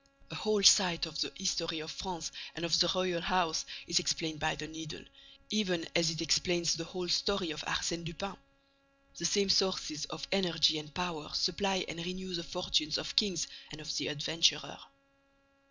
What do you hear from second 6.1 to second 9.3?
explains the whole story of Arsène Lupin. The